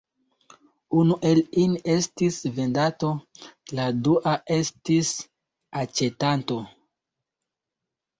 [0.99, 3.09] Unu el ili estis vendanto,
[3.79, 5.11] la dua estis
[5.83, 6.59] aĉetanto.